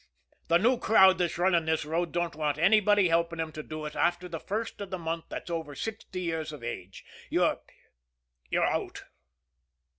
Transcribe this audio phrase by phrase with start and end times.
[0.47, 3.95] The new crowd that's running this road don't want anybody helping 'em to do it
[3.95, 7.05] after the first of the month that's over sixty years of age.
[7.29, 7.61] You're
[8.49, 9.03] you're out."